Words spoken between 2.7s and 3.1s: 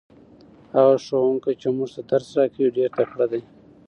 ډېر